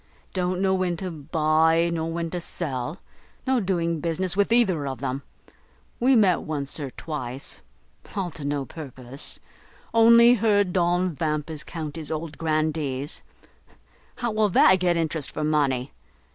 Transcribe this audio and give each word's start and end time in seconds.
don't 0.33 0.59
know 0.59 0.73
when 0.73 0.97
to 0.97 1.11
buy 1.11 1.91
nor 1.93 2.11
when 2.11 2.27
to 2.31 2.41
sell. 2.41 2.97
No 3.45 3.59
doing 3.59 3.99
business 3.99 4.35
with 4.35 4.51
either 4.51 4.87
of 4.87 4.97
them. 4.99 5.21
We 5.99 6.15
met 6.15 6.41
once 6.41 6.79
or 6.79 6.89
twice; 6.89 7.61
all 8.15 8.31
to 8.31 8.43
no 8.43 8.65
purpose; 8.65 9.39
only 9.93 10.33
heard 10.33 10.73
Don 10.73 11.13
Vampus 11.13 11.63
count 11.63 11.97
his 11.97 12.11
old 12.11 12.39
Grandees; 12.39 13.21
how 14.15 14.31
will 14.31 14.49
that 14.49 14.79
get 14.79 14.97
interest 14.97 15.29
for 15.29 15.43
money? 15.43 15.93